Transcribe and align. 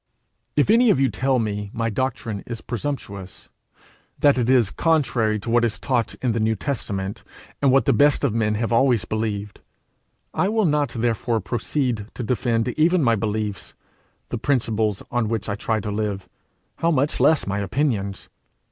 If 0.55 0.71
any 0.71 0.89
of 0.89 0.99
you 0.99 1.09
tell 1.11 1.37
me 1.37 1.69
my 1.73 1.91
doctrine 1.91 2.41
is 2.47 2.59
presumptuous, 2.59 3.49
that 4.17 4.35
it 4.35 4.49
is 4.49 4.71
contrary 4.71 5.37
to 5.41 5.49
what 5.51 5.63
is 5.63 5.77
taught 5.77 6.15
in 6.23 6.31
the 6.31 6.39
New 6.39 6.55
Testament, 6.55 7.23
and 7.61 7.71
what 7.71 7.85
the 7.85 7.93
best 7.93 8.23
of 8.23 8.33
men 8.33 8.55
have 8.55 8.73
always 8.73 9.05
believed, 9.05 9.59
I 10.33 10.49
will 10.49 10.65
not 10.65 10.89
therefore 10.89 11.39
proceed 11.39 12.07
to 12.15 12.23
defend 12.23 12.67
even 12.69 13.03
my 13.03 13.15
beliefs, 13.15 13.75
the 14.29 14.39
principles 14.39 15.03
on 15.11 15.27
which 15.27 15.47
I 15.47 15.53
try 15.53 15.79
to 15.81 15.91
live 15.91 16.27
how 16.77 16.89
much 16.89 17.19
less 17.19 17.45
my 17.45 17.59
opinions! 17.59 18.27